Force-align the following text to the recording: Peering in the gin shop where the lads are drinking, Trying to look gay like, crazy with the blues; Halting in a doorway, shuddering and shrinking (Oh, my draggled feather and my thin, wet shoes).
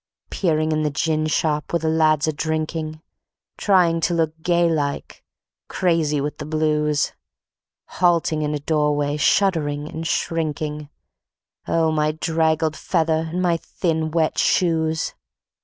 Peering 0.31 0.71
in 0.71 0.81
the 0.81 0.89
gin 0.89 1.27
shop 1.27 1.71
where 1.71 1.79
the 1.79 1.87
lads 1.87 2.27
are 2.27 2.31
drinking, 2.31 3.03
Trying 3.59 3.99
to 4.01 4.15
look 4.15 4.33
gay 4.41 4.67
like, 4.67 5.23
crazy 5.67 6.19
with 6.19 6.39
the 6.39 6.45
blues; 6.47 7.13
Halting 7.85 8.41
in 8.41 8.55
a 8.55 8.59
doorway, 8.59 9.15
shuddering 9.17 9.87
and 9.87 10.07
shrinking 10.07 10.89
(Oh, 11.67 11.91
my 11.91 12.13
draggled 12.13 12.75
feather 12.75 13.29
and 13.29 13.43
my 13.43 13.57
thin, 13.57 14.09
wet 14.09 14.39
shoes). 14.39 15.13